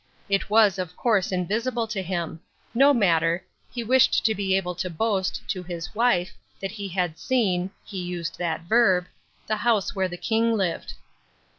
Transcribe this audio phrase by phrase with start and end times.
[0.27, 2.39] It was, of course, invisible to him.
[2.73, 3.45] No matter.
[3.71, 8.01] He wished to be able to boast, to his wife, that he had seen (he
[8.01, 9.05] used that verb)
[9.45, 10.95] the house where the King lived.